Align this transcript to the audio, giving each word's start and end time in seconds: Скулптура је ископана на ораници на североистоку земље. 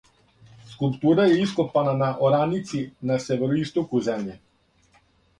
Скулптура 0.69 1.25
је 1.31 1.35
ископана 1.41 1.91
на 1.99 2.07
ораници 2.27 2.81
на 3.11 3.17
североистоку 3.25 4.01
земље. 4.07 4.35